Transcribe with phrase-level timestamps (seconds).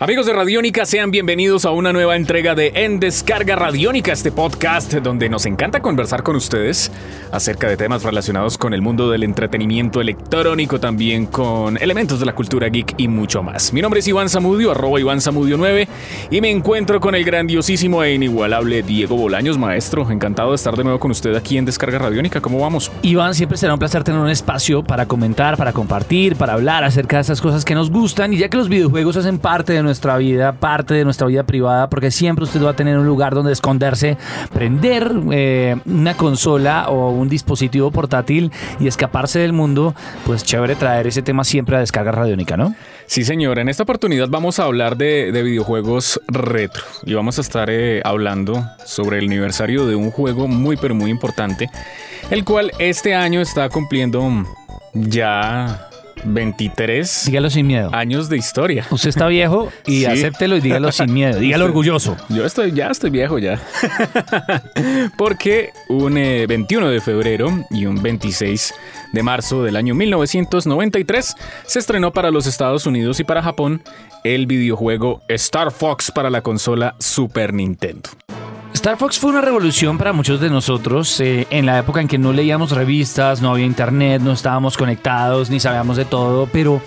[0.00, 4.92] Amigos de Radiónica, sean bienvenidos a una nueva entrega de En Descarga Radiónica, este podcast
[4.92, 6.90] donde nos encanta conversar con ustedes
[7.30, 12.34] acerca de temas relacionados con el mundo del entretenimiento electrónico, también con elementos de la
[12.34, 13.72] cultura geek y mucho más.
[13.72, 15.86] Mi nombre es Iván Zamudio, arroba Iván Zamudio 9,
[16.28, 20.10] y me encuentro con el grandiosísimo e inigualable Diego Bolaños, maestro.
[20.10, 22.40] Encantado de estar de nuevo con usted aquí en Descarga Radiónica.
[22.40, 22.90] ¿Cómo vamos?
[23.02, 27.18] Iván, siempre será un placer tener un espacio para comentar, para compartir, para hablar acerca
[27.18, 30.16] de esas cosas que nos gustan, y ya que los videojuegos hacen parte de nuestra
[30.16, 33.52] vida, parte de nuestra vida privada, porque siempre usted va a tener un lugar donde
[33.52, 34.16] esconderse,
[34.52, 39.94] prender eh, una consola o un dispositivo portátil y escaparse del mundo,
[40.26, 42.74] pues chévere traer ese tema siempre a descarga radiónica, ¿no?
[43.06, 43.58] Sí, señor.
[43.58, 48.00] En esta oportunidad vamos a hablar de, de videojuegos retro y vamos a estar eh,
[48.04, 51.70] hablando sobre el aniversario de un juego muy, pero muy importante,
[52.30, 54.46] el cual este año está cumpliendo
[54.94, 55.88] ya
[56.24, 57.90] 23 Dígalo sin miedo.
[57.92, 58.86] años de historia.
[58.90, 60.06] Usted está viejo y Sí.
[60.06, 61.38] acéptelo y dígalo sin miedo.
[61.40, 62.16] Dígalo orgulloso.
[62.28, 63.60] Yo estoy, ya estoy viejo ya.
[65.16, 68.74] Porque un eh, 21 de febrero y un 26
[69.12, 71.34] de marzo del año 1993
[71.66, 73.82] se estrenó para los Estados Unidos y para Japón
[74.24, 78.10] el videojuego Star Fox para la consola Super Nintendo.
[78.84, 82.18] Star Fox fue una revolución para muchos de nosotros eh, en la época en que
[82.18, 86.82] no leíamos revistas, no había internet, no estábamos conectados, ni sabíamos de todo, pero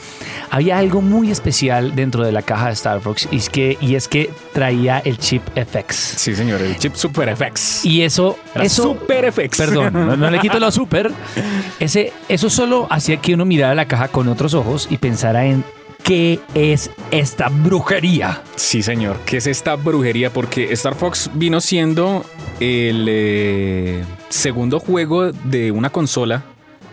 [0.52, 3.96] había algo muy especial dentro de la caja de Star Fox y es que, y
[3.96, 5.96] es que traía el chip FX.
[5.96, 7.84] Sí, señor, el chip Super FX.
[7.84, 9.58] Y eso, Era eso Super FX.
[9.58, 11.12] Perdón, no, no le quito lo super.
[11.80, 15.64] Ese, eso solo hacía que uno mirara la caja con otros ojos y pensara en
[16.08, 18.42] qué es esta brujería.
[18.56, 19.18] Sí, señor.
[19.26, 20.32] ¿Qué es esta brujería?
[20.32, 22.24] Porque Star Fox vino siendo
[22.62, 26.44] el eh, segundo juego de una consola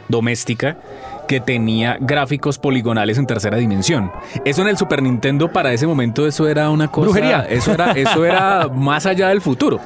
[0.09, 0.79] doméstica
[1.29, 4.11] que tenía gráficos poligonales en tercera dimensión.
[4.45, 7.47] Eso en el Super Nintendo para ese momento eso era una cosa Brujería.
[7.49, 9.79] Eso era eso era más allá del futuro.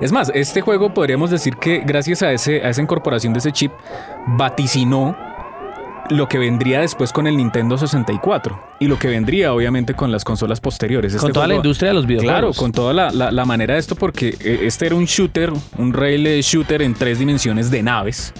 [0.00, 3.50] Es más, este juego podríamos decir que gracias a ese a esa incorporación de ese
[3.50, 3.72] chip
[4.28, 5.27] vaticinó
[6.10, 10.24] lo que vendría después con el Nintendo 64 y lo que vendría obviamente con las
[10.24, 11.12] consolas posteriores.
[11.16, 12.56] Con Este toda la industria de los Claro, videojuegos.
[12.58, 15.92] con toda la, la- la manera de esto, porque eh, este era un shooter, un
[15.92, 18.32] rail shooter en tres dimensiones de naves.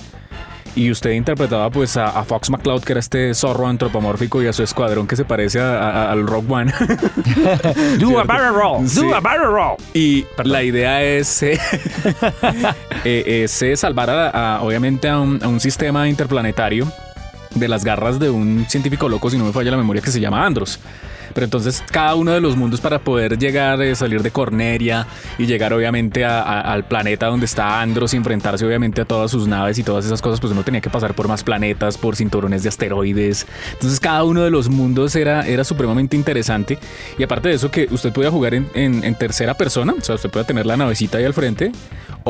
[0.77, 4.53] Y usted interpretaba pues a, a Fox McCloud, que era este zorro antropomórfico, y a
[4.53, 6.73] su escuadrón que se parece a- a- al Rock One.
[7.99, 8.89] Do a barrel roll.
[8.89, 9.00] Sí.
[9.00, 9.77] Do a barrel roll.
[9.93, 11.59] Y la idea es, eh,
[13.05, 14.09] eh, es, eh, salvar
[14.62, 16.87] obviamente un, a un sistema interplanetario
[17.55, 20.21] de las garras de un científico loco, si no me falla la memoria, que se
[20.21, 20.79] llama Andros.
[21.35, 25.45] Pero entonces cada uno de los mundos para poder llegar, eh, salir de Corneria y
[25.47, 29.83] llegar obviamente al planeta donde está Andros y enfrentarse obviamente a todas sus naves y
[29.85, 33.47] todas esas cosas, pues uno tenía que pasar por más planetas, por cinturones de asteroides.
[33.75, 36.79] Entonces cada uno de los mundos era, era supremamente interesante.
[37.19, 40.15] Y aparte de eso que usted podía jugar en, en- en tercera persona, o sea,
[40.15, 41.73] usted podía tener la navecita ahí al frente.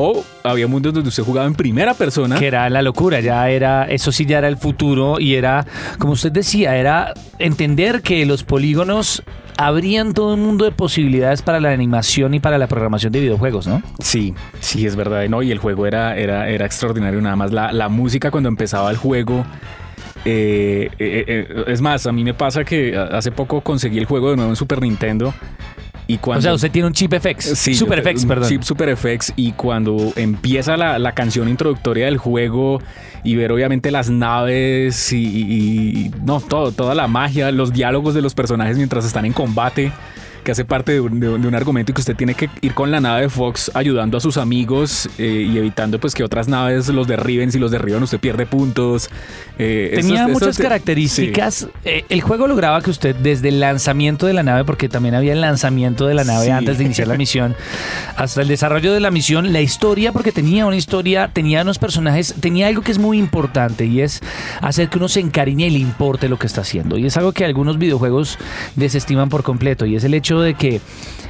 [0.01, 2.37] O había mundos donde usted jugaba en primera persona.
[2.39, 5.67] Que era la locura, ya era, eso sí ya era el futuro y era,
[5.99, 9.25] como usted decía, era entender que los polígonos
[9.57, 13.67] abrían todo un mundo de posibilidades para la animación y para la programación de videojuegos,
[13.67, 13.83] ¿no?
[13.99, 15.29] Sí, sí, es verdad.
[15.29, 15.43] ¿no?
[15.43, 17.21] Y el juego era, era, era extraordinario.
[17.21, 19.45] Nada más la, la música cuando empezaba el juego.
[20.25, 24.31] eh, eh, eh, es más, a mí me pasa que hace poco conseguí el juego
[24.31, 25.35] de nuevo en Super Nintendo.
[26.11, 27.45] Y cuando, O sea, usted tiene un chip FX.
[27.59, 28.49] Sí, Super yo- FX, perdón.
[28.49, 32.81] Chip Super FX y cuando empieza la, la canción introductoria del juego
[33.25, 38.15] y ver obviamente las naves y, y- y- no, todo, toda la magia, los diálogos
[38.15, 39.93] de los personajes mientras están en combate,
[40.49, 43.03] que hace parte de un, de argumento y que usted tiene que ir con la
[43.03, 47.07] nave de Fox ayudando a sus amigos eh, y evitando pues que otras naves los
[47.07, 49.11] derriben, si los derriban usted pierde puntos.
[49.59, 51.69] Eh, Tenía muchas características.
[51.85, 55.35] Eh, el juego lograba que usted, desde el lanzamiento de la nave, porque también había
[55.35, 56.51] el lanzamiento de la nave Sí.
[56.51, 57.55] antes de iniciar la misión,
[58.17, 62.35] hasta el desarrollo de la misión, la historia, porque tenía una historia, tenía unos personajes,
[62.41, 64.23] tenía algo que es muy importante y es
[64.63, 66.97] hacer que uno se encariñe y le importe lo que está haciendo.
[66.97, 68.39] Y es algo que algunos videojuegos
[68.77, 70.81] desestiman por completo y es el hecho de que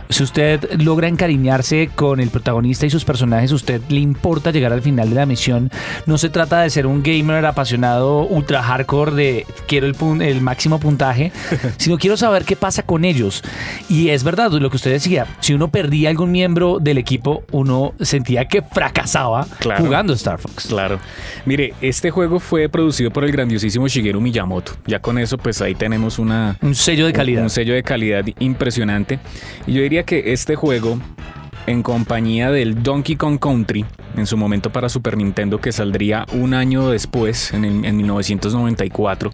[0.09, 4.83] si usted logra encariñarse con el protagonista y sus personajes, usted le importa llegar al
[4.83, 5.71] final de la misión.
[6.07, 10.81] No se trata de ser un gamer apasionado ultra hardcore de quiero el, el máximo
[10.81, 11.33] puntaje,
[11.77, 13.43] sino quiero saber qué pasa con ellos.
[13.89, 17.93] Y es verdad lo que usted decía, si uno perdía algún miembro del equipo, uno
[18.01, 19.85] sentía que fracasaba Claro.
[19.85, 20.67] jugando Star Fox.
[20.69, 20.99] Claro.
[21.45, 24.73] Mire, este juego fue producido por el grandiosísimo Shigeru Miyamoto.
[24.87, 27.43] Ya con eso, pues ahí tenemos una, Un sello de calidad.
[27.43, 29.19] Un sello de calidad impresionante.
[29.67, 30.99] Y yo diría que este juego
[31.67, 33.85] en compañía del Donkey Kong Country,
[34.17, 39.33] en su momento para Super Nintendo, que saldría un año después, en, el- en 1994.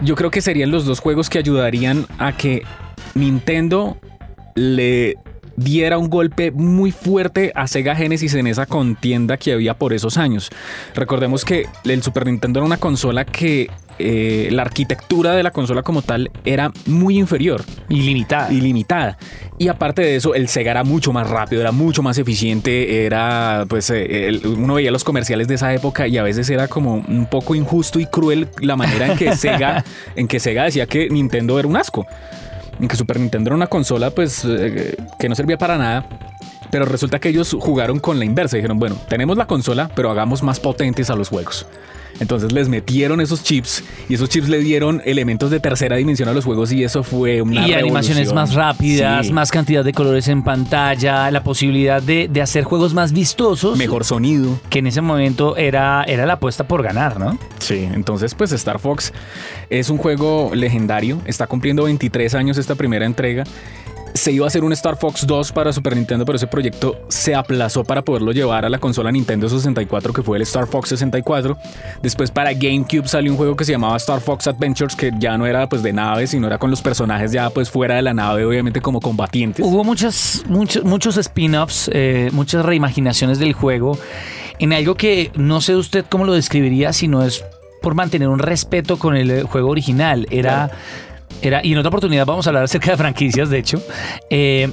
[0.00, 2.62] Yo creo que serían los dos juegos que ayudarían a que
[3.14, 3.96] Nintendo
[4.56, 5.14] le
[5.56, 10.16] diera un golpe muy fuerte a Sega Genesis en esa contienda que había por esos
[10.18, 10.50] años.
[10.96, 15.82] Recordemos que el Super Nintendo era una consola que eh, la arquitectura de la consola
[15.82, 18.52] como tal era muy inferior Ilimitada.
[18.52, 19.18] ilimitada.
[19.58, 23.66] Y aparte de eso, el Sega era mucho más rápido, era mucho más eficiente, era,
[23.68, 26.94] pues, eh, el- uno veía los comerciales de esa época y a veces era como
[26.94, 29.84] un poco injusto y cruel la manera en que Sega,
[30.16, 32.06] en que Sega decía que Nintendo era un asco.
[32.80, 36.08] En que Super Nintendo era una consola, pues, eh, que no servía para nada.
[36.72, 38.56] Pero resulta que ellos jugaron con la inversa.
[38.56, 41.66] Dijeron, bueno, tenemos la consola, pero hagamos más potentes a los juegos.
[42.20, 46.32] Entonces les metieron esos chips y esos chips le dieron elementos de tercera dimensión a
[46.32, 49.32] los juegos y eso fue una y animaciones más rápidas, Sí.
[49.32, 53.76] más cantidad de colores en pantalla, la posibilidad de, de hacer juegos más vistosos.
[53.78, 54.58] mejor sonido.
[54.70, 57.38] Que en ese momento era, era la apuesta por ganar, ¿no?
[57.58, 59.12] Sí, entonces pues Star Fox
[59.70, 63.44] es un juego legendario, está cumpliendo 23 años esta primera entrega.
[64.14, 67.34] Se iba a hacer un Star Fox 2 para Super Nintendo, pero ese proyecto se
[67.34, 71.58] aplazó para poderlo llevar a la consola Nintendo 64, que fue el Star Fox 64.
[72.00, 75.46] Después para GameCube salió un juego que se llamaba Star Fox Adventures, que ya no
[75.46, 78.44] era pues de naves, sino era con los personajes ya pues fuera de la nave,
[78.44, 79.66] obviamente como combatientes.
[79.66, 83.98] Hubo muchas, muchos, muchos spin-offs, eh, muchas reimaginaciones del juego
[84.60, 87.44] en algo que no sé usted cómo lo describiría, sino es
[87.82, 90.26] por mantener un respeto con el juego original.
[90.30, 90.70] Era,
[91.42, 93.82] era y en otra oportunidad vamos a hablar acerca de franquicias, de hecho.
[94.30, 94.70] Eh,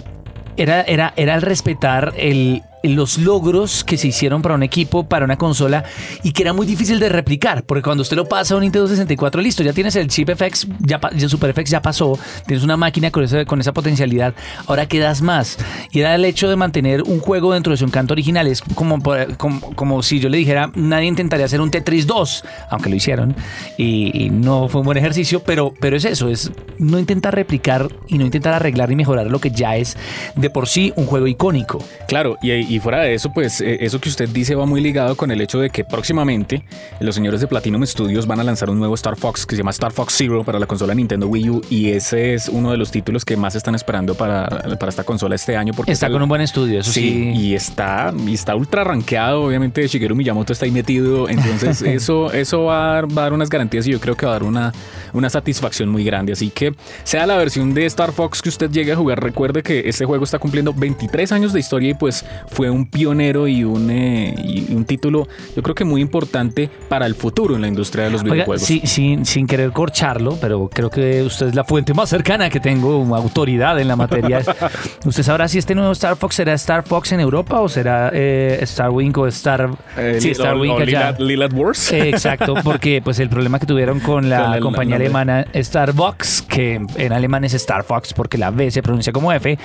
[0.57, 5.25] era, era, era el respetar el, los logros que se hicieron para un equipo, para
[5.25, 5.83] una consola
[6.23, 8.87] y que era muy difícil de replicar, porque cuando usted lo pasa a un Nintendo
[8.87, 12.17] 64, listo, ya tienes el chip FX, ya, ya Super FX ya pasó,
[12.47, 14.33] tienes una máquina con, esa- con esa potencialidad,
[14.67, 15.57] ahora quedas más.
[15.91, 19.01] Y era el hecho de mantener un juego dentro de su encanto original, es como,
[19.37, 23.35] como, como si yo le dijera, nadie intentaría hacer un Tetris 2, aunque lo hicieron,
[23.77, 27.89] y, y no fue un buen ejercicio, pero, pero es eso, es no intentar replicar
[28.07, 29.97] y no intentar arreglar y mejorar lo que ya es
[30.35, 31.83] de por sí un juego icónico.
[32.07, 35.15] Claro, y, y fuera de eso, pues eh, eso que usted dice va muy ligado
[35.15, 36.63] con el hecho de que próximamente
[36.99, 39.71] los señores de Platinum Studios van a lanzar un nuevo Star Fox que se llama
[39.71, 42.91] Star Fox Zero para la consola Nintendo Wii U y ese es uno de los
[42.91, 44.47] títulos que más están esperando para,
[44.79, 47.39] para esta consola este año porque Está es con un buen estudio, eso Sí, sí.
[47.39, 49.43] y está, y está ultra rankeado.
[49.43, 51.29] Obviamente, Shigeru Miyamoto está ahí metido.
[51.29, 54.25] Entonces, eso, eso va a, dar, va a dar unas garantías y yo creo que
[54.25, 54.71] va a dar una,
[55.13, 56.33] una satisfacción muy grande.
[56.33, 56.73] Así que,
[57.03, 60.23] sea la versión de Star Fox que usted llegue a jugar, recuerde que este juego
[60.23, 64.73] está cumpliendo 23 años de historia y pues fue un pionero y un, eh, y
[64.73, 68.21] un título, yo creo que muy importante para el futuro en la industria de los
[68.21, 68.61] Oiga, videojuegos.
[68.65, 72.59] sí, sin, sin querer corcharlo, pero creo que usted es la fuente más cercana que
[72.59, 74.41] tengo, una autoridad en la materia.
[75.05, 78.59] ¿Usted sabrá si este nuevo Star Fox será Star Fox en Europa o será eh,
[78.61, 79.69] Star Wing o Star...
[79.97, 81.17] Eh, sí, Li- Star o- Wing o allá.
[81.17, 81.91] Lilad- Wars.
[81.91, 85.05] Eh, Exacto, porque pues el problema que tuvieron con la Con el compañía nombre.
[85.07, 89.57] alemana Starbucks, que en alemán es Star Fox porque la B se pronuncia como F,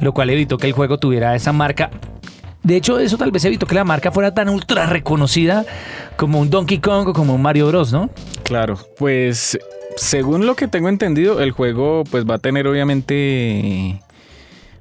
[0.00, 1.90] lo cual evitó que el juego tuviera esa marca.
[2.62, 5.64] De hecho, eso tal vez evitó que la marca fuera tan ultra reconocida
[6.16, 8.08] como un Donkey Kong o como un Mario Bros, ¿no?
[8.44, 9.58] Claro, pues
[9.96, 14.00] según lo que tengo entendido, el juego pues va a tener obviamente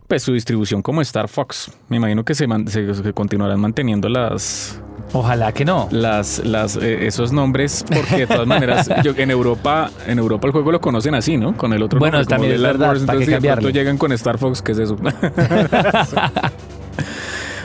[0.07, 1.72] pues su distribución como Star Fox.
[1.89, 4.80] Me imagino que se, man- se- se continuarán manteniendo las
[5.13, 5.89] Ojalá que no.
[5.92, 10.52] las, las eh, esos nombres porque de todas maneras yo, en Europa en Europa el
[10.54, 11.57] juego lo conocen así, ¿no?
[11.57, 13.52] Con el otro Bueno, nombre, como también es Lilad verdad, Wars, ¿para qué entonces de
[13.54, 14.95] pronto llegan con Star Fox, ¿qué es eso?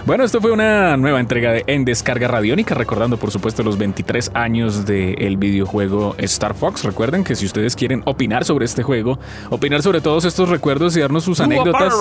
[0.06, 4.30] Bueno, esto fue una nueva entrega de En Descarga Radiónica, recordando por supuesto los 23
[4.34, 6.84] años del videojuego Star Fox.
[6.84, 9.18] Recuerden que si ustedes quieren opinar sobre este juego,
[9.50, 11.92] opinar sobre todos estos recuerdos y darnos sus anécdotas,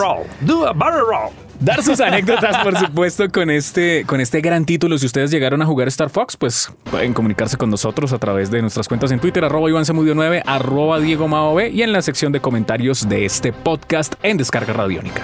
[0.41, 1.31] Do a roll.
[1.59, 4.99] dar sus anécdotas por supuesto con este, con este gran título.
[4.99, 8.61] Si ustedes llegaron a jugar Star Fox, pues pueden comunicarse con nosotros a través de
[8.61, 12.03] nuestras cuentas en Twitter, arroba Iván Zamudio 9, arroba Diego Mao B, y en la
[12.03, 15.23] sección de comentarios de este podcast en Descarga Radiónica.